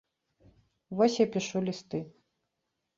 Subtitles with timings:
[1.01, 2.05] Вось я пішу лісты.